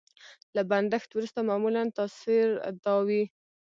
[0.55, 2.45] له بندښت وروسته معمولا تاثر
[2.83, 3.23] دا وي.